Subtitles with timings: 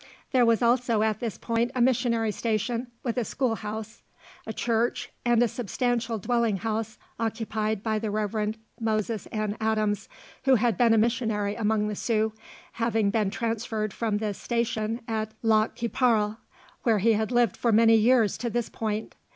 [0.31, 4.01] There was also at this point a missionary station, with a schoolhouse,
[4.47, 8.55] a church, and a substantial dwelling house, occupied by the Rev.
[8.79, 9.55] Moses N.
[9.61, 10.09] Adams,
[10.45, 12.33] who had been a missionary among the Sioux,
[12.71, 16.37] having been transferred from the station at Lac qui Parle,
[16.81, 19.13] where he had lived for many years, to this point.